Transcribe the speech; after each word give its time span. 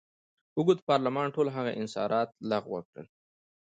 اوږد 0.57 0.79
پارلمان 0.89 1.27
ټول 1.35 1.47
هغه 1.55 1.71
انحصارات 1.79 2.29
لغوه 2.51 2.81
کړل. 2.89 3.07